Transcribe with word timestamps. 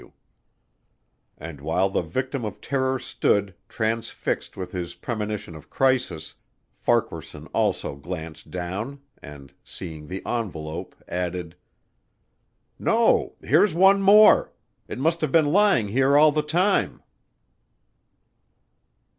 W." 0.01 0.13
And 1.37 1.61
while 1.61 1.87
the 1.87 2.01
victim 2.01 2.43
of 2.43 2.59
terror 2.59 2.97
stood, 2.97 3.53
transfixed 3.69 4.57
with 4.57 4.71
his 4.71 4.95
premonition 4.95 5.53
of 5.55 5.69
crisis, 5.69 6.33
Farquaharson 6.75 7.45
also 7.53 7.95
glanced 7.95 8.49
down 8.49 8.99
and, 9.21 9.53
seeing 9.63 10.07
the 10.07 10.25
envelope, 10.25 10.95
added: 11.07 11.55
"No 12.79 13.35
here's 13.43 13.75
one 13.75 14.01
more. 14.01 14.51
It 14.87 14.97
must 14.97 15.21
have 15.21 15.31
been 15.31 15.51
lying 15.53 15.89
here 15.89 16.17
all 16.17 16.31
the 16.31 16.41
time." 16.41 17.03